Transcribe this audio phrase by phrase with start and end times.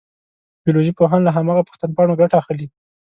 [0.63, 2.67] بیولوژي پوهان له هماغه پوښتنپاڼو ګټه اخلي.